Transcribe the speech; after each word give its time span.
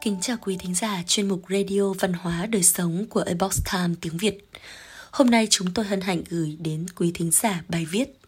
Kính 0.00 0.16
chào 0.20 0.36
quý 0.40 0.56
thính 0.56 0.74
giả 0.74 1.02
chuyên 1.06 1.28
mục 1.28 1.42
Radio 1.48 1.92
Văn 1.92 2.12
hóa 2.12 2.46
Đời 2.46 2.62
Sống 2.62 3.06
của 3.10 3.24
Ebox 3.26 3.60
Time 3.72 3.94
tiếng 4.00 4.16
Việt. 4.16 4.48
Hôm 5.10 5.30
nay 5.30 5.46
chúng 5.50 5.74
tôi 5.74 5.84
hân 5.84 6.00
hạnh 6.00 6.22
gửi 6.30 6.56
đến 6.60 6.86
quý 6.96 7.10
thính 7.14 7.30
giả 7.30 7.62
bài 7.68 7.84
viết 7.84 8.18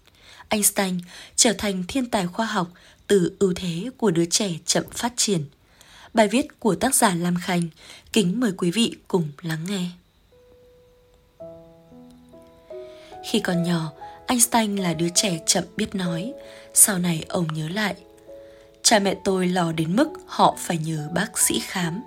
Einstein 0.48 0.98
trở 1.37 1.53
thành 1.53 1.85
thiên 1.89 2.07
tài 2.07 2.27
khoa 2.27 2.46
học 2.46 2.69
từ 3.07 3.37
ưu 3.39 3.53
thế 3.57 3.91
của 3.96 4.11
đứa 4.11 4.25
trẻ 4.25 4.50
chậm 4.66 4.85
phát 4.91 5.12
triển. 5.16 5.45
Bài 6.14 6.29
viết 6.29 6.61
của 6.61 6.75
tác 6.75 6.95
giả 6.95 7.14
Lam 7.14 7.37
Khanh. 7.43 7.69
Kính 8.12 8.41
mời 8.41 8.52
quý 8.57 8.70
vị 8.70 8.96
cùng 9.09 9.29
lắng 9.43 9.66
nghe. 9.68 9.86
Khi 13.30 13.41
còn 13.41 13.62
nhỏ, 13.62 13.93
Einstein 14.27 14.77
là 14.77 14.95
đứa 14.95 15.09
trẻ 15.14 15.39
chậm 15.46 15.64
biết 15.77 15.95
nói. 15.95 16.32
Sau 16.75 16.98
này 16.98 17.25
ông 17.29 17.55
nhớ 17.55 17.69
lại– 17.69 17.95
Cha 18.82 18.98
mẹ 18.98 19.14
tôi 19.24 19.48
lo 19.48 19.72
đến 19.72 19.96
mức 19.96 20.09
họ 20.27 20.56
phải 20.59 20.78
nhờ 20.78 21.09
bác 21.14 21.38
sĩ 21.38 21.60
khám. 21.60 22.02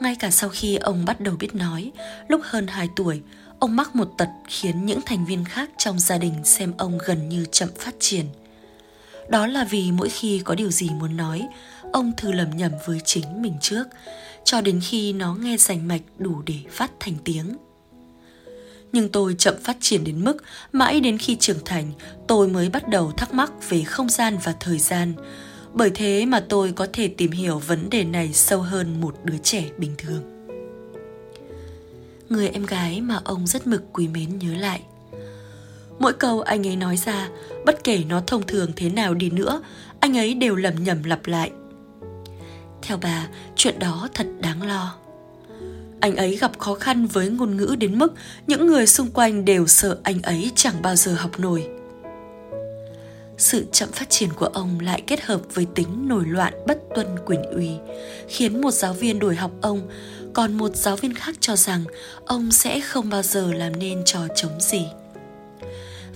Ngay 0.00 0.16
cả 0.16 0.30
sau 0.30 0.50
khi 0.50 0.76
ông 0.76 1.04
bắt 1.04 1.20
đầu 1.20 1.36
biết 1.36 1.54
nói, 1.54 1.92
lúc 2.28 2.40
hơn 2.44 2.66
2 2.66 2.88
tuổi, 2.96 3.22
ông 3.58 3.76
mắc 3.76 3.96
một 3.96 4.08
tật 4.18 4.28
khiến 4.48 4.86
những 4.86 5.00
thành 5.06 5.24
viên 5.24 5.44
khác 5.44 5.70
trong 5.78 5.98
gia 5.98 6.18
đình 6.18 6.34
xem 6.44 6.72
ông 6.78 6.98
gần 7.06 7.28
như 7.28 7.46
chậm 7.52 7.68
phát 7.78 7.94
triển. 7.98 8.26
Đó 9.28 9.46
là 9.46 9.64
vì 9.64 9.92
mỗi 9.92 10.08
khi 10.08 10.42
có 10.44 10.54
điều 10.54 10.70
gì 10.70 10.90
muốn 10.90 11.16
nói, 11.16 11.48
ông 11.92 12.12
thử 12.16 12.32
lầm 12.32 12.56
nhầm 12.56 12.72
với 12.86 13.00
chính 13.04 13.42
mình 13.42 13.54
trước, 13.60 13.84
cho 14.44 14.60
đến 14.60 14.80
khi 14.82 15.12
nó 15.12 15.34
nghe 15.34 15.56
rành 15.56 15.88
mạch 15.88 16.02
đủ 16.18 16.42
để 16.46 16.58
phát 16.70 16.90
thành 17.00 17.14
tiếng 17.24 17.56
nhưng 18.92 19.08
tôi 19.08 19.34
chậm 19.38 19.54
phát 19.64 19.76
triển 19.80 20.04
đến 20.04 20.24
mức, 20.24 20.36
mãi 20.72 21.00
đến 21.00 21.18
khi 21.18 21.36
trưởng 21.36 21.64
thành, 21.64 21.92
tôi 22.28 22.48
mới 22.48 22.68
bắt 22.68 22.88
đầu 22.88 23.12
thắc 23.12 23.34
mắc 23.34 23.52
về 23.68 23.82
không 23.82 24.08
gian 24.08 24.38
và 24.44 24.54
thời 24.60 24.78
gian. 24.78 25.12
Bởi 25.72 25.90
thế 25.94 26.26
mà 26.26 26.40
tôi 26.48 26.72
có 26.72 26.86
thể 26.92 27.08
tìm 27.08 27.30
hiểu 27.30 27.58
vấn 27.58 27.90
đề 27.90 28.04
này 28.04 28.32
sâu 28.32 28.60
hơn 28.60 29.00
một 29.00 29.16
đứa 29.24 29.38
trẻ 29.42 29.64
bình 29.78 29.94
thường. 29.98 30.22
Người 32.28 32.48
em 32.48 32.66
gái 32.66 33.00
mà 33.00 33.20
ông 33.24 33.46
rất 33.46 33.66
mực 33.66 33.82
quý 33.92 34.08
mến 34.08 34.38
nhớ 34.38 34.54
lại. 34.54 34.82
Mỗi 35.98 36.12
câu 36.12 36.40
anh 36.40 36.66
ấy 36.66 36.76
nói 36.76 36.96
ra, 36.96 37.28
bất 37.66 37.84
kể 37.84 38.04
nó 38.08 38.22
thông 38.26 38.46
thường 38.46 38.70
thế 38.76 38.90
nào 38.90 39.14
đi 39.14 39.30
nữa, 39.30 39.62
anh 40.00 40.18
ấy 40.18 40.34
đều 40.34 40.56
lầm 40.56 40.84
nhầm 40.84 41.04
lặp 41.04 41.26
lại. 41.26 41.50
Theo 42.82 42.98
bà, 43.02 43.28
chuyện 43.56 43.78
đó 43.78 44.08
thật 44.14 44.26
đáng 44.40 44.62
lo 44.62 45.01
anh 46.02 46.16
ấy 46.16 46.36
gặp 46.36 46.58
khó 46.58 46.74
khăn 46.74 47.06
với 47.06 47.28
ngôn 47.28 47.56
ngữ 47.56 47.76
đến 47.78 47.98
mức 47.98 48.12
những 48.46 48.66
người 48.66 48.86
xung 48.86 49.10
quanh 49.10 49.44
đều 49.44 49.66
sợ 49.66 49.98
anh 50.02 50.22
ấy 50.22 50.50
chẳng 50.54 50.82
bao 50.82 50.96
giờ 50.96 51.14
học 51.14 51.40
nổi. 51.40 51.68
Sự 53.38 53.66
chậm 53.72 53.88
phát 53.92 54.10
triển 54.10 54.32
của 54.32 54.46
ông 54.46 54.80
lại 54.80 55.02
kết 55.06 55.22
hợp 55.22 55.40
với 55.54 55.66
tính 55.74 56.08
nổi 56.08 56.24
loạn 56.26 56.54
bất 56.66 56.78
tuân 56.94 57.06
quyền 57.26 57.42
uy, 57.42 57.70
khiến 58.28 58.60
một 58.60 58.70
giáo 58.70 58.92
viên 58.92 59.18
đuổi 59.18 59.34
học 59.34 59.50
ông, 59.60 59.88
còn 60.34 60.52
một 60.52 60.76
giáo 60.76 60.96
viên 60.96 61.14
khác 61.14 61.34
cho 61.40 61.56
rằng 61.56 61.84
ông 62.26 62.52
sẽ 62.52 62.80
không 62.80 63.10
bao 63.10 63.22
giờ 63.22 63.52
làm 63.52 63.78
nên 63.78 64.02
trò 64.04 64.20
chống 64.36 64.60
gì. 64.60 64.86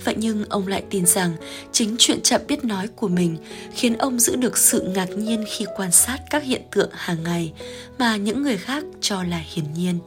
Vậy 0.03 0.15
nhưng 0.17 0.45
ông 0.49 0.67
lại 0.67 0.83
tin 0.89 1.05
rằng 1.05 1.35
chính 1.71 1.95
chuyện 1.99 2.21
chậm 2.21 2.41
biết 2.47 2.65
nói 2.65 2.87
của 2.95 3.07
mình 3.07 3.37
khiến 3.73 3.97
ông 3.97 4.19
giữ 4.19 4.35
được 4.35 4.57
sự 4.57 4.81
ngạc 4.81 5.09
nhiên 5.09 5.45
khi 5.47 5.65
quan 5.75 5.91
sát 5.91 6.17
các 6.29 6.43
hiện 6.43 6.61
tượng 6.71 6.89
hàng 6.93 7.23
ngày 7.23 7.53
mà 7.97 8.15
những 8.15 8.43
người 8.43 8.57
khác 8.57 8.83
cho 9.01 9.23
là 9.23 9.41
hiển 9.53 9.73
nhiên. 9.73 9.99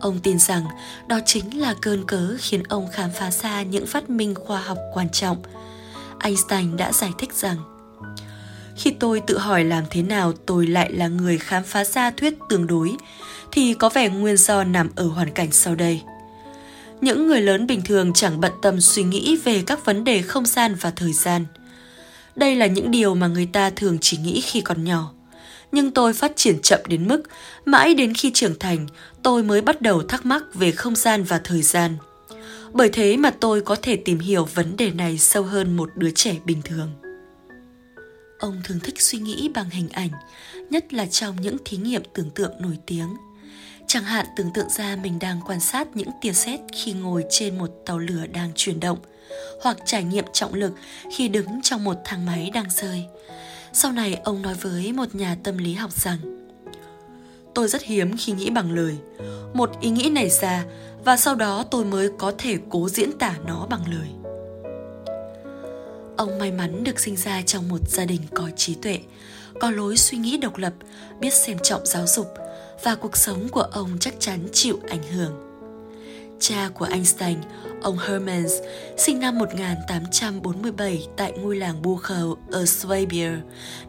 Ông 0.00 0.18
tin 0.18 0.38
rằng 0.38 0.64
đó 1.08 1.20
chính 1.26 1.60
là 1.60 1.74
cơn 1.82 2.06
cớ 2.06 2.36
khiến 2.38 2.62
ông 2.68 2.88
khám 2.92 3.10
phá 3.10 3.30
ra 3.30 3.62
những 3.62 3.86
phát 3.86 4.10
minh 4.10 4.34
khoa 4.34 4.60
học 4.60 4.78
quan 4.94 5.08
trọng. 5.10 5.42
Einstein 6.20 6.76
đã 6.76 6.92
giải 6.92 7.10
thích 7.18 7.32
rằng, 7.34 7.56
khi 8.76 8.90
tôi 8.90 9.22
tự 9.26 9.38
hỏi 9.38 9.64
làm 9.64 9.84
thế 9.90 10.02
nào 10.02 10.32
tôi 10.46 10.66
lại 10.66 10.92
là 10.92 11.08
người 11.08 11.38
khám 11.38 11.64
phá 11.64 11.84
ra 11.84 12.10
thuyết 12.10 12.34
tương 12.48 12.66
đối, 12.66 12.96
thì 13.52 13.74
có 13.74 13.88
vẻ 13.88 14.08
nguyên 14.08 14.36
do 14.36 14.64
nằm 14.64 14.90
ở 14.96 15.06
hoàn 15.06 15.30
cảnh 15.30 15.52
sau 15.52 15.74
đây 15.74 16.02
những 17.02 17.26
người 17.26 17.40
lớn 17.40 17.66
bình 17.66 17.82
thường 17.84 18.12
chẳng 18.12 18.40
bận 18.40 18.52
tâm 18.62 18.80
suy 18.80 19.02
nghĩ 19.02 19.36
về 19.36 19.62
các 19.66 19.84
vấn 19.84 20.04
đề 20.04 20.22
không 20.22 20.46
gian 20.46 20.74
và 20.74 20.90
thời 20.90 21.12
gian. 21.12 21.46
Đây 22.36 22.56
là 22.56 22.66
những 22.66 22.90
điều 22.90 23.14
mà 23.14 23.26
người 23.26 23.46
ta 23.52 23.70
thường 23.70 23.98
chỉ 24.00 24.16
nghĩ 24.16 24.40
khi 24.40 24.60
còn 24.60 24.84
nhỏ. 24.84 25.12
Nhưng 25.72 25.90
tôi 25.90 26.12
phát 26.12 26.32
triển 26.36 26.62
chậm 26.62 26.80
đến 26.86 27.08
mức 27.08 27.22
mãi 27.64 27.94
đến 27.94 28.14
khi 28.14 28.30
trưởng 28.34 28.58
thành, 28.58 28.86
tôi 29.22 29.42
mới 29.42 29.60
bắt 29.60 29.82
đầu 29.82 30.02
thắc 30.02 30.26
mắc 30.26 30.42
về 30.54 30.70
không 30.70 30.96
gian 30.96 31.24
và 31.24 31.40
thời 31.44 31.62
gian. 31.62 31.96
Bởi 32.72 32.88
thế 32.92 33.16
mà 33.16 33.30
tôi 33.30 33.60
có 33.60 33.76
thể 33.82 33.96
tìm 33.96 34.18
hiểu 34.18 34.48
vấn 34.54 34.76
đề 34.76 34.90
này 34.90 35.18
sâu 35.18 35.42
hơn 35.42 35.76
một 35.76 35.90
đứa 35.96 36.10
trẻ 36.10 36.36
bình 36.44 36.62
thường. 36.64 36.90
Ông 38.38 38.60
thường 38.64 38.80
thích 38.80 39.02
suy 39.02 39.18
nghĩ 39.18 39.50
bằng 39.54 39.70
hình 39.70 39.88
ảnh, 39.88 40.10
nhất 40.70 40.92
là 40.92 41.06
trong 41.06 41.36
những 41.40 41.56
thí 41.64 41.76
nghiệm 41.76 42.02
tưởng 42.14 42.30
tượng 42.30 42.52
nổi 42.60 42.76
tiếng– 42.86 43.08
Chẳng 43.92 44.04
hạn 44.04 44.26
tưởng 44.36 44.50
tượng 44.50 44.68
ra 44.68 44.96
mình 45.02 45.18
đang 45.18 45.40
quan 45.46 45.60
sát 45.60 45.88
những 45.94 46.08
tia 46.20 46.32
sét 46.32 46.60
khi 46.72 46.92
ngồi 46.92 47.24
trên 47.30 47.58
một 47.58 47.70
tàu 47.86 47.98
lửa 47.98 48.26
đang 48.26 48.50
chuyển 48.54 48.80
động, 48.80 48.98
hoặc 49.62 49.76
trải 49.84 50.04
nghiệm 50.04 50.24
trọng 50.32 50.54
lực 50.54 50.72
khi 51.16 51.28
đứng 51.28 51.62
trong 51.62 51.84
một 51.84 51.96
thang 52.04 52.26
máy 52.26 52.50
đang 52.54 52.70
rơi. 52.70 53.04
Sau 53.72 53.92
này 53.92 54.20
ông 54.24 54.42
nói 54.42 54.54
với 54.54 54.92
một 54.92 55.14
nhà 55.14 55.36
tâm 55.42 55.58
lý 55.58 55.74
học 55.74 55.92
rằng 55.92 56.18
Tôi 57.54 57.68
rất 57.68 57.82
hiếm 57.82 58.16
khi 58.16 58.32
nghĩ 58.32 58.50
bằng 58.50 58.72
lời. 58.72 58.96
Một 59.54 59.70
ý 59.80 59.90
nghĩ 59.90 60.10
nảy 60.10 60.30
ra 60.30 60.64
và 61.04 61.16
sau 61.16 61.34
đó 61.34 61.64
tôi 61.70 61.84
mới 61.84 62.08
có 62.18 62.32
thể 62.38 62.58
cố 62.68 62.88
diễn 62.88 63.18
tả 63.18 63.34
nó 63.46 63.66
bằng 63.70 63.82
lời. 63.92 64.08
Ông 66.16 66.38
may 66.38 66.52
mắn 66.52 66.84
được 66.84 67.00
sinh 67.00 67.16
ra 67.16 67.42
trong 67.42 67.68
một 67.68 67.88
gia 67.88 68.04
đình 68.04 68.20
có 68.34 68.50
trí 68.56 68.74
tuệ, 68.74 68.98
có 69.60 69.70
lối 69.70 69.96
suy 69.96 70.18
nghĩ 70.18 70.36
độc 70.36 70.56
lập, 70.56 70.72
biết 71.20 71.34
xem 71.34 71.58
trọng 71.62 71.86
giáo 71.86 72.06
dục, 72.06 72.26
và 72.82 72.94
cuộc 72.94 73.16
sống 73.16 73.48
của 73.48 73.62
ông 73.62 73.98
chắc 74.00 74.14
chắn 74.18 74.48
chịu 74.52 74.78
ảnh 74.88 75.02
hưởng. 75.02 75.32
Cha 76.40 76.68
của 76.74 76.84
Einstein, 76.84 77.38
ông 77.82 77.98
Hermans, 77.98 78.52
sinh 78.96 79.20
năm 79.20 79.38
1847 79.38 81.06
tại 81.16 81.32
ngôi 81.38 81.56
làng 81.56 81.82
Buchau 81.82 82.36
ở 82.50 82.62
Swabia, 82.64 83.40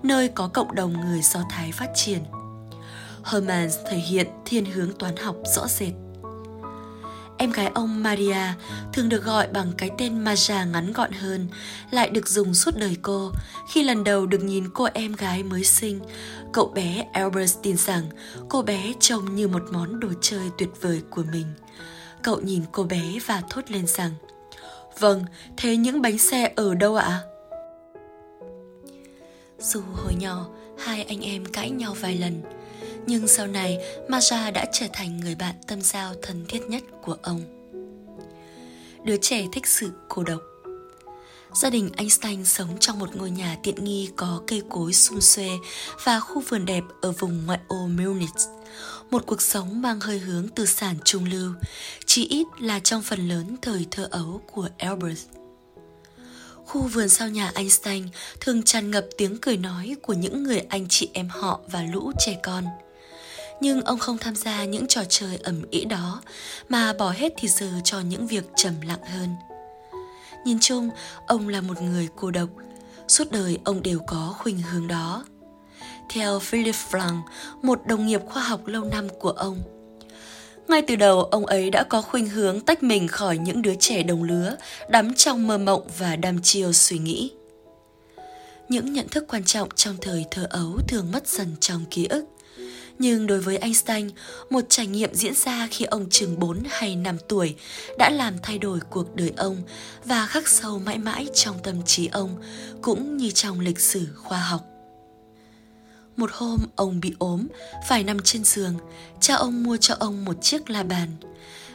nơi 0.04 0.28
có 0.28 0.48
cộng 0.48 0.76
đồng 0.76 0.94
người 0.94 1.22
Do 1.22 1.44
Thái 1.50 1.72
phát 1.72 1.90
triển. 1.96 2.20
Hermans 3.24 3.78
thể 3.90 3.98
hiện 3.98 4.28
thiên 4.46 4.66
hướng 4.66 4.92
toán 5.00 5.18
học 5.18 5.36
rõ 5.56 5.68
rệt. 5.68 5.94
Em 7.38 7.52
gái 7.52 7.72
ông 7.76 8.04
Maria 8.04 8.54
thường 8.94 9.10
được 9.10 9.24
gọi 9.24 9.48
bằng 9.48 9.72
cái 9.78 9.90
tên 9.98 10.24
Maja 10.24 10.72
ngắn 10.72 10.94
gọn 10.94 11.12
hơn, 11.12 11.48
lại 11.92 12.10
được 12.10 12.28
dùng 12.28 12.54
suốt 12.54 12.72
đời 12.78 12.98
cô. 13.02 13.32
Khi 13.70 13.84
lần 13.84 14.04
đầu 14.04 14.26
được 14.26 14.44
nhìn 14.44 14.70
cô 14.74 14.88
em 14.94 15.14
gái 15.14 15.44
mới 15.44 15.64
sinh, 15.64 16.00
cậu 16.54 16.66
bé 16.76 17.06
Albert 17.14 17.58
tin 17.64 17.78
rằng 17.78 18.04
cô 18.50 18.62
bé 18.62 18.94
trông 19.00 19.36
như 19.36 19.48
một 19.48 19.64
món 19.72 20.00
đồ 20.00 20.08
chơi 20.22 20.50
tuyệt 20.58 20.70
vời 20.82 21.02
của 21.10 21.24
mình. 21.32 21.46
Cậu 22.24 22.42
nhìn 22.42 22.64
cô 22.72 22.84
bé 22.84 23.20
và 23.26 23.42
thốt 23.50 23.72
lên 23.72 23.88
rằng 23.88 24.12
Vâng, 25.00 25.26
thế 25.58 25.78
những 25.78 26.02
bánh 26.02 26.18
xe 26.18 26.54
ở 26.56 26.76
đâu 26.76 26.96
ạ? 26.96 27.20
Dù 29.60 29.82
hồi 29.94 30.14
nhỏ, 30.20 30.48
hai 30.80 31.04
anh 31.04 31.22
em 31.22 31.46
cãi 31.46 31.70
nhau 31.70 31.96
vài 32.02 32.18
lần, 32.18 32.42
nhưng 33.08 33.28
sau 33.28 33.48
này 33.48 33.78
Maja 34.08 34.52
đã 34.52 34.66
trở 34.74 34.86
thành 34.94 35.18
người 35.18 35.36
bạn 35.36 35.56
tâm 35.68 35.82
giao 35.82 36.14
thân 36.22 36.46
thiết 36.48 36.62
nhất 36.70 36.84
của 37.04 37.18
ông. 37.22 37.42
Đứa 39.04 39.18
trẻ 39.18 39.46
thích 39.54 39.68
sự 39.68 39.92
cô 40.10 40.24
độc. 40.24 40.42
Gia 41.54 41.70
đình 41.70 41.90
Einstein 41.98 42.46
sống 42.46 42.78
trong 42.80 43.00
một 43.00 43.16
ngôi 43.16 43.32
nhà 43.32 43.58
tiện 43.64 43.84
nghi 43.84 44.10
có 44.16 44.42
cây 44.48 44.62
cối 44.70 44.94
xung 44.94 45.22
xuê 45.22 45.50
và 46.04 46.20
khu 46.20 46.42
vườn 46.50 46.66
đẹp 46.66 46.84
ở 47.02 47.12
vùng 47.12 47.46
ngoại 47.46 47.60
ô 47.68 47.88
Munich. 47.88 48.30
Một 49.12 49.24
cuộc 49.26 49.42
sống 49.42 49.82
mang 49.82 50.00
hơi 50.00 50.20
hướng 50.20 50.48
tư 50.48 50.66
sản 50.66 50.96
trung 51.06 51.26
lưu, 51.26 51.54
chỉ 52.06 52.28
ít 52.28 52.48
là 52.60 52.80
trong 52.80 53.02
phần 53.02 53.28
lớn 53.28 53.56
thời 53.62 53.86
thơ 53.92 54.08
ấu 54.12 54.42
của 54.52 54.70
Albert. 54.78 55.20
Khu 56.66 56.82
vườn 56.82 57.10
sau 57.10 57.30
nhà 57.30 57.52
Einstein 57.56 58.08
thường 58.40 58.64
tràn 58.64 58.92
ngập 58.92 59.06
tiếng 59.18 59.38
cười 59.38 59.58
nói 59.58 59.96
của 60.02 60.14
những 60.14 60.44
người 60.44 60.60
anh 60.60 60.86
chị 60.90 61.10
em 61.14 61.30
họ 61.30 61.60
và 61.68 61.84
lũ 61.84 62.12
trẻ 62.26 62.38
con– 62.44 62.64
nhưng 63.64 63.82
ông 63.82 64.00
không 64.00 64.18
tham 64.18 64.36
gia 64.36 64.64
những 64.64 64.88
trò 64.88 65.02
chơi 65.10 65.38
ẩm 65.44 65.62
ĩ 65.72 65.86
đó 65.86 66.22
mà 66.70 66.94
bỏ 66.94 67.12
hết 67.12 67.34
thì 67.38 67.48
giờ 67.48 67.68
cho 67.84 68.00
những 68.00 68.28
việc 68.28 68.44
trầm 68.56 68.74
lặng 68.82 69.04
hơn. 69.12 69.30
Nhìn 70.46 70.58
chung, 70.62 70.90
ông 71.28 71.50
là 71.50 71.62
một 71.62 71.82
người 71.82 72.08
cô 72.16 72.32
độc, 72.32 72.50
suốt 73.08 73.32
đời 73.32 73.58
ông 73.64 73.84
đều 73.84 74.00
có 74.08 74.36
khuynh 74.38 74.62
hướng 74.62 74.88
đó. 74.88 75.26
Theo 76.10 76.40
Philip 76.40 76.76
Frank, 76.92 77.22
một 77.62 77.88
đồng 77.88 78.08
nghiệp 78.08 78.22
khoa 78.26 78.44
học 78.44 78.68
lâu 78.68 78.84
năm 78.84 79.08
của 79.20 79.32
ông, 79.32 79.64
ngay 80.68 80.82
từ 80.88 80.96
đầu, 80.96 81.24
ông 81.24 81.46
ấy 81.46 81.70
đã 81.70 81.84
có 81.84 82.02
khuynh 82.02 82.30
hướng 82.30 82.60
tách 82.60 82.84
mình 82.84 83.08
khỏi 83.08 83.38
những 83.38 83.62
đứa 83.62 83.76
trẻ 83.80 84.04
đồng 84.04 84.24
lứa, 84.24 84.56
đắm 84.90 85.14
trong 85.14 85.48
mơ 85.48 85.58
mộng 85.58 85.88
và 85.98 86.16
đam 86.16 86.42
chiêu 86.42 86.74
suy 86.74 86.98
nghĩ. 86.98 87.32
Những 88.70 88.94
nhận 88.94 89.08
thức 89.08 89.26
quan 89.28 89.44
trọng 89.44 89.70
trong 89.76 89.96
thời 90.02 90.26
thơ 90.32 90.48
ấu 90.50 90.80
thường 90.88 91.12
mất 91.12 91.28
dần 91.28 91.56
trong 91.60 91.86
ký 91.92 92.06
ức. 92.06 92.26
Nhưng 93.00 93.28
đối 93.28 93.40
với 93.40 93.58
Einstein, 93.58 94.10
một 94.50 94.62
trải 94.70 94.88
nghiệm 94.88 95.14
diễn 95.14 95.34
ra 95.34 95.68
khi 95.72 95.86
ông 95.86 96.10
chừng 96.10 96.40
4 96.40 96.64
hay 96.70 96.96
5 96.96 97.18
tuổi 97.30 97.56
đã 97.98 98.10
làm 98.10 98.34
thay 98.44 98.58
đổi 98.58 98.80
cuộc 98.90 99.16
đời 99.16 99.34
ông 99.38 99.58
và 100.06 100.26
khắc 100.26 100.48
sâu 100.48 100.80
mãi 100.80 100.98
mãi 100.98 101.28
trong 101.34 101.56
tâm 101.64 101.84
trí 101.86 102.08
ông, 102.08 102.42
cũng 102.82 103.18
như 103.18 103.32
trong 103.32 103.60
lịch 103.60 103.80
sử 103.80 104.08
khoa 104.16 104.40
học. 104.40 104.62
Một 106.18 106.30
hôm 106.34 106.60
ông 106.76 107.00
bị 107.00 107.14
ốm, 107.20 107.48
phải 107.88 108.04
nằm 108.04 108.20
trên 108.20 108.44
giường, 108.44 108.74
cha 109.22 109.36
ông 109.36 109.64
mua 109.64 109.78
cho 109.78 109.96
ông 110.00 110.26
một 110.26 110.42
chiếc 110.42 110.70
la 110.70 110.84
bàn. 110.84 111.10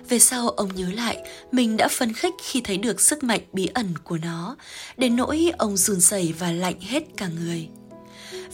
Về 0.09 0.19
sau 0.19 0.49
ông 0.49 0.75
nhớ 0.75 0.91
lại, 0.95 1.23
mình 1.53 1.77
đã 1.77 1.89
phấn 1.89 2.13
khích 2.13 2.35
khi 2.45 2.61
thấy 2.61 2.77
được 2.79 3.01
sức 3.01 3.25
mạnh 3.25 3.41
bí 3.53 3.67
ẩn 3.67 3.95
của 4.05 4.19
nó, 4.19 4.57
đến 4.97 5.17
nỗi 5.17 5.53
ông 5.59 5.77
run 5.77 6.01
rẩy 6.01 6.35
và 6.39 6.53
lạnh 6.53 6.81
hết 6.81 7.03
cả 7.17 7.29
người. 7.29 7.69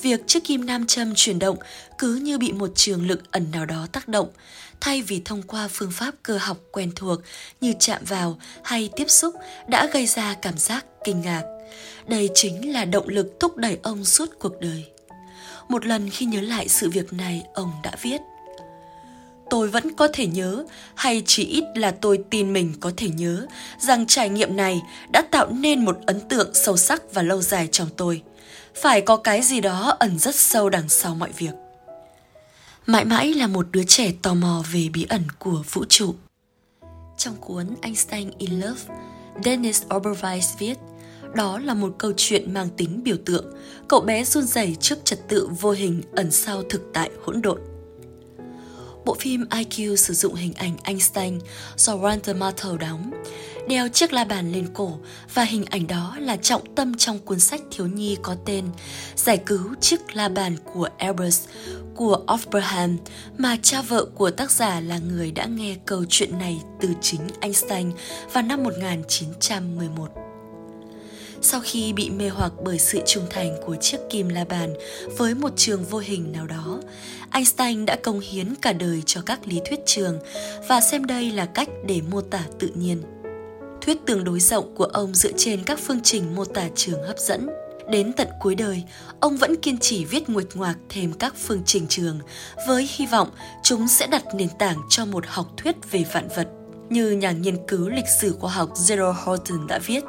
Việc 0.02 0.20
chiếc 0.26 0.44
kim 0.44 0.67
nam 0.67 0.87
châm 0.87 1.12
chuyển 1.17 1.38
động 1.38 1.56
cứ 1.99 2.14
như 2.14 2.38
bị 2.38 2.52
một 2.52 2.70
trường 2.75 3.06
lực 3.06 3.31
ẩn 3.31 3.46
nào 3.52 3.67
đó 3.67 3.87
tác 3.93 4.08
động, 4.08 4.29
thay 4.81 5.02
vì 5.02 5.23
thông 5.25 5.43
qua 5.43 5.69
phương 5.69 5.93
pháp 5.93 6.14
cơ 6.23 6.38
học 6.38 6.58
quen 6.73 6.93
thuộc 6.96 7.20
như 7.61 7.75
chạm 7.79 8.02
vào 8.05 8.38
hay 8.64 8.91
tiếp 8.96 9.11
xúc 9.11 9.35
đã 9.69 9.87
gây 9.87 10.06
ra 10.06 10.35
cảm 10.43 10.58
giác 10.58 10.87
kinh 11.05 11.20
ngạc. 11.20 11.43
Đây 12.06 12.29
chính 12.35 12.73
là 12.73 12.85
động 12.85 13.08
lực 13.08 13.37
thúc 13.41 13.56
đẩy 13.56 13.79
ông 13.82 14.05
suốt 14.05 14.31
cuộc 14.38 14.61
đời. 14.61 14.85
Một 15.69 15.87
lần 15.87 16.11
khi 16.11 16.26
nhớ 16.26 16.41
lại 16.41 16.69
sự 16.69 16.91
việc 16.91 17.12
này, 17.12 17.43
ông 17.55 17.73
đã 17.82 17.93
viết 18.02 18.20
Tôi 19.50 19.69
vẫn 19.69 19.94
có 19.96 20.08
thể 20.12 20.26
nhớ, 20.26 20.64
hay 20.94 21.23
chỉ 21.26 21.44
ít 21.44 21.64
là 21.75 21.91
tôi 21.91 22.19
tin 22.31 22.52
mình 22.52 22.75
có 22.81 22.93
thể 22.96 23.08
nhớ, 23.08 23.46
rằng 23.79 24.06
trải 24.06 24.29
nghiệm 24.29 24.56
này 24.56 24.82
đã 25.12 25.23
tạo 25.31 25.50
nên 25.50 25.85
một 25.85 25.99
ấn 26.06 26.20
tượng 26.29 26.55
sâu 26.55 26.76
sắc 26.76 27.02
và 27.12 27.23
lâu 27.23 27.43
dài 27.43 27.69
trong 27.73 27.88
tôi. 27.96 28.23
Phải 28.76 29.00
có 29.00 29.16
cái 29.16 29.42
gì 29.42 29.60
đó 29.60 29.96
ẩn 29.98 30.18
rất 30.18 30.34
sâu 30.34 30.68
đằng 30.70 30.88
sau 30.88 31.14
mọi 31.14 31.32
việc. 31.38 31.52
Mãi 32.86 33.04
mãi 33.04 33.34
là 33.34 33.46
một 33.46 33.66
đứa 33.70 33.84
trẻ 33.84 34.12
tò 34.22 34.34
mò 34.34 34.64
về 34.72 34.88
bí 34.92 35.06
ẩn 35.08 35.22
của 35.38 35.62
vũ 35.72 35.84
trụ. 35.88 36.14
Trong 37.16 37.36
cuốn 37.40 37.66
Einstein 37.82 38.30
in 38.38 38.60
Love, 38.60 38.94
Dennis 39.44 39.82
Oberweis 39.88 40.58
viết– 40.58 40.74
đó 41.34 41.58
là 41.58 41.74
một 41.74 41.94
câu 41.98 42.12
chuyện 42.16 42.54
mang 42.54 42.68
tính 42.76 43.00
biểu 43.04 43.16
tượng, 43.24 43.44
cậu 43.88 44.00
bé 44.00 44.24
run 44.24 44.44
rẩy 44.44 44.76
trước 44.80 44.98
trật 45.04 45.28
tự 45.28 45.48
vô 45.60 45.70
hình 45.70 46.02
ẩn 46.12 46.30
sau 46.30 46.62
thực 46.62 46.90
tại 46.92 47.10
hỗn 47.24 47.42
độn. 47.42 47.60
Bộ 49.04 49.16
phim 49.20 49.44
IQ 49.50 49.96
sử 49.96 50.14
dụng 50.14 50.34
hình 50.34 50.54
ảnh 50.54 50.76
Einstein 50.82 51.38
do 51.76 51.96
Walter 51.96 52.36
Matthau 52.36 52.76
đóng, 52.76 53.10
đeo 53.68 53.88
chiếc 53.88 54.12
la 54.12 54.24
bàn 54.24 54.52
lên 54.52 54.68
cổ 54.74 54.98
và 55.34 55.44
hình 55.44 55.64
ảnh 55.64 55.86
đó 55.86 56.16
là 56.20 56.36
trọng 56.36 56.74
tâm 56.74 56.94
trong 56.94 57.18
cuốn 57.18 57.40
sách 57.40 57.60
thiếu 57.70 57.86
nhi 57.86 58.16
có 58.22 58.36
tên 58.46 58.64
Giải 59.16 59.38
cứu 59.46 59.74
chiếc 59.80 60.16
la 60.16 60.28
bàn 60.28 60.56
của 60.74 60.88
Albert 60.98 61.40
của 61.94 62.24
Oberheim 62.34 62.96
mà 63.38 63.56
cha 63.62 63.82
vợ 63.82 64.04
của 64.14 64.30
tác 64.30 64.50
giả 64.50 64.80
là 64.80 64.98
người 64.98 65.32
đã 65.32 65.44
nghe 65.44 65.76
câu 65.86 66.04
chuyện 66.08 66.38
này 66.38 66.60
từ 66.80 66.88
chính 67.00 67.20
Einstein 67.40 67.92
vào 68.32 68.42
năm 68.42 68.62
1911 68.62 70.08
sau 71.44 71.61
khi 71.64 71.93
bị 71.93 72.11
mê 72.11 72.29
hoặc 72.29 72.52
bởi 72.64 72.79
sự 72.79 73.00
trung 73.06 73.26
thành 73.31 73.56
của 73.67 73.76
chiếc 73.76 73.99
kim 74.11 74.29
la 74.29 74.44
bàn 74.44 74.75
với 75.17 75.35
một 75.35 75.50
trường 75.56 75.85
vô 75.85 75.99
hình 75.99 76.32
nào 76.32 76.46
đó. 76.46 76.81
Einstein 77.31 77.87
đã 77.87 77.96
công 77.96 78.20
hiến 78.20 78.55
cả 78.62 78.73
đời 78.73 79.02
cho 79.06 79.20
các 79.26 79.41
lý 79.46 79.61
thuyết 79.64 79.81
trường 79.87 80.19
và 80.69 80.81
xem 80.81 81.05
đây 81.05 81.31
là 81.31 81.46
cách 81.46 81.69
để 81.87 82.00
mô 82.11 82.20
tả 82.20 82.44
tự 82.58 82.69
nhiên. 82.75 83.02
Thuyết 83.81 84.06
tương 84.06 84.25
đối 84.25 84.41
rộng 84.41 84.75
của 84.75 84.85
ông 84.85 85.14
dựa 85.14 85.32
trên 85.37 85.64
các 85.64 85.79
phương 85.87 86.00
trình 86.02 86.35
mô 86.35 86.44
tả 86.44 86.69
trường 86.75 87.02
hấp 87.02 87.19
dẫn. 87.19 87.49
Đến 87.91 88.12
tận 88.12 88.29
cuối 88.41 88.55
đời, 88.55 88.82
ông 89.20 89.37
vẫn 89.37 89.56
kiên 89.56 89.79
trì 89.79 90.05
viết 90.05 90.29
nguệt 90.29 90.46
ngoạc 90.55 90.76
thêm 90.88 91.12
các 91.12 91.35
phương 91.46 91.62
trình 91.67 91.87
trường 91.88 92.19
với 92.67 92.88
hy 92.96 93.06
vọng 93.06 93.29
chúng 93.62 93.88
sẽ 93.88 94.06
đặt 94.06 94.23
nền 94.35 94.49
tảng 94.58 94.79
cho 94.88 95.05
một 95.05 95.25
học 95.26 95.46
thuyết 95.56 95.76
về 95.91 96.05
vạn 96.12 96.29
vật. 96.37 96.49
Như 96.91 97.11
nhà 97.11 97.31
nghiên 97.31 97.67
cứu 97.67 97.88
lịch 97.88 98.08
sử 98.20 98.37
khoa 98.41 98.52
học 98.52 98.75
Zero 98.75 99.12
Horton 99.12 99.67
đã 99.67 99.79
viết, 99.79 100.05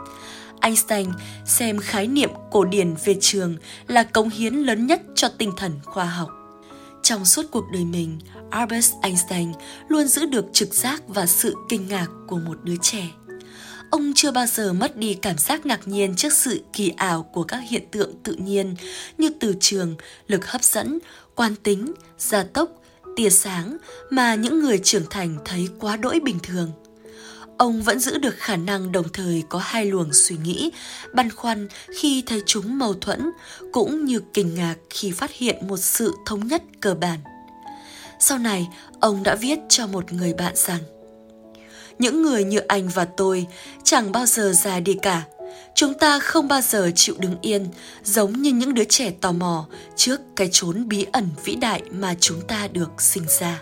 Einstein 0.65 1.11
xem 1.45 1.79
khái 1.79 2.07
niệm 2.07 2.29
cổ 2.51 2.65
điển 2.65 2.95
về 3.05 3.15
trường 3.21 3.57
là 3.87 4.03
cống 4.03 4.29
hiến 4.29 4.53
lớn 4.53 4.87
nhất 4.87 5.01
cho 5.15 5.29
tinh 5.37 5.51
thần 5.57 5.71
khoa 5.83 6.05
học. 6.05 6.29
Trong 7.03 7.25
suốt 7.25 7.43
cuộc 7.51 7.65
đời 7.73 7.85
mình, 7.85 8.19
Albert 8.49 8.93
Einstein 9.01 9.51
luôn 9.87 10.07
giữ 10.07 10.25
được 10.25 10.45
trực 10.53 10.73
giác 10.73 11.01
và 11.07 11.25
sự 11.25 11.55
kinh 11.69 11.87
ngạc 11.87 12.07
của 12.27 12.37
một 12.37 12.57
đứa 12.63 12.75
trẻ. 12.81 13.07
Ông 13.91 14.13
chưa 14.15 14.31
bao 14.31 14.45
giờ 14.45 14.73
mất 14.73 14.97
đi 14.97 15.13
cảm 15.13 15.37
giác 15.37 15.65
ngạc 15.65 15.87
nhiên 15.87 16.15
trước 16.15 16.33
sự 16.33 16.63
kỳ 16.73 16.93
ảo 16.97 17.23
của 17.23 17.43
các 17.43 17.61
hiện 17.69 17.83
tượng 17.91 18.13
tự 18.23 18.33
nhiên 18.33 18.75
như 19.17 19.29
từ 19.39 19.55
trường, 19.59 19.95
lực 20.27 20.47
hấp 20.47 20.63
dẫn, 20.63 20.99
quan 21.35 21.55
tính, 21.55 21.93
gia 22.17 22.43
tốc, 22.43 22.69
tia 23.15 23.29
sáng 23.29 23.77
mà 24.09 24.35
những 24.35 24.59
người 24.59 24.79
trưởng 24.83 25.05
thành 25.09 25.37
thấy 25.45 25.67
quá 25.79 25.97
đỗi 25.97 26.19
bình 26.19 26.39
thường– 26.43 26.71
ông 27.57 27.81
vẫn 27.81 27.99
giữ 27.99 28.17
được 28.17 28.35
khả 28.37 28.55
năng 28.55 28.91
đồng 28.91 29.09
thời 29.13 29.43
có 29.49 29.59
hai 29.59 29.85
luồng 29.85 30.13
suy 30.13 30.37
nghĩ, 30.37 30.71
băn 31.13 31.29
khoăn 31.31 31.67
khi 31.99 32.23
thấy 32.25 32.41
chúng 32.45 32.77
mâu 32.77 32.93
thuẫn, 32.93 33.31
cũng 33.71 34.05
như 34.05 34.21
kinh 34.33 34.55
ngạc 34.55 34.75
khi 34.89 35.11
phát 35.11 35.31
hiện 35.31 35.67
một 35.67 35.77
sự 35.77 36.13
thống 36.25 36.47
nhất 36.47 36.63
cơ 36.79 36.95
bản. 36.95 37.19
Sau 38.19 38.37
này, 38.37 38.67
ông 38.99 39.23
đã 39.23 39.35
viết 39.35 39.59
cho 39.69 39.87
một 39.87 40.13
người 40.13 40.33
bạn 40.33 40.53
rằng 40.55 40.81
Những 41.99 42.21
người 42.21 42.43
như 42.43 42.59
anh 42.59 42.87
và 42.87 43.05
tôi 43.05 43.47
chẳng 43.83 44.11
bao 44.11 44.25
giờ 44.25 44.53
già 44.53 44.79
đi 44.79 44.93
cả. 45.01 45.23
Chúng 45.75 45.93
ta 45.93 46.19
không 46.19 46.47
bao 46.47 46.61
giờ 46.61 46.91
chịu 46.95 47.15
đứng 47.19 47.35
yên, 47.41 47.67
giống 48.03 48.41
như 48.41 48.51
những 48.51 48.73
đứa 48.73 48.83
trẻ 48.83 49.11
tò 49.21 49.31
mò 49.31 49.67
trước 49.95 50.21
cái 50.35 50.49
chốn 50.51 50.87
bí 50.87 51.05
ẩn 51.11 51.27
vĩ 51.43 51.55
đại 51.55 51.81
mà 51.91 52.15
chúng 52.19 52.41
ta 52.47 52.67
được 52.67 53.01
sinh 53.01 53.25
ra. 53.39 53.61